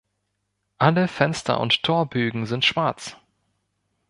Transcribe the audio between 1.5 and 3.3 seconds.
und Torbögen sind schwarz.